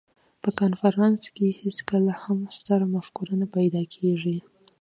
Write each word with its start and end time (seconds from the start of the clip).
په 0.41 0.49
کنفرانس 0.59 1.21
کې 1.35 1.47
هېڅکله 1.61 2.13
هم 2.23 2.39
ستره 2.57 2.85
مفکوره 2.95 3.35
نه 3.41 3.47
پیدا 3.55 3.81
کېږي. 3.95 4.37